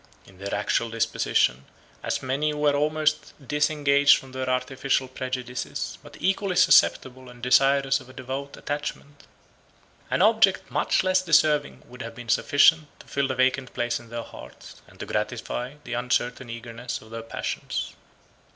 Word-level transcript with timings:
In 0.25 0.39
their 0.39 0.55
actual 0.55 0.89
disposition, 0.89 1.65
as 2.01 2.23
many 2.23 2.55
were 2.55 2.73
almost 2.75 3.35
disengaged 3.47 4.17
from 4.17 4.31
their 4.31 4.49
artificial 4.49 5.07
prejudices, 5.07 5.99
but 6.01 6.17
equally 6.19 6.55
susceptible 6.55 7.29
and 7.29 7.43
desirous 7.43 7.99
of 7.99 8.09
a 8.09 8.13
devout 8.13 8.57
attachment; 8.57 9.27
an 10.09 10.23
object 10.23 10.71
much 10.71 11.03
less 11.03 11.21
deserving 11.21 11.83
would 11.85 12.01
have 12.01 12.15
been 12.15 12.29
sufficient 12.29 12.87
to 12.99 13.07
fill 13.07 13.27
the 13.27 13.35
vacant 13.35 13.75
place 13.75 13.99
in 13.99 14.09
their 14.09 14.23
hearts, 14.23 14.81
and 14.87 14.99
to 14.99 15.05
gratify 15.05 15.75
the 15.83 15.93
uncertain 15.93 16.49
eagerness 16.49 16.99
of 16.99 17.11
their 17.11 17.21
passions. 17.21 17.93